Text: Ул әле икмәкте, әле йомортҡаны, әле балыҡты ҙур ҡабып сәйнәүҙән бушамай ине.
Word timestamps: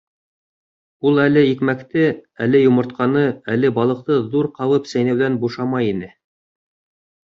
Ул 1.09 1.21
әле 1.23 1.43
икмәкте, 1.49 2.07
әле 2.47 2.63
йомортҡаны, 2.65 3.29
әле 3.57 3.73
балыҡты 3.79 4.21
ҙур 4.35 4.53
ҡабып 4.59 4.93
сәйнәүҙән 4.97 5.41
бушамай 5.47 5.97
ине. 5.97 6.15